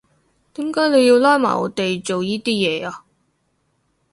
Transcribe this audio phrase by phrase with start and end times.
[0.55, 3.03] 點解你要拉埋我哋做依啲嘢呀？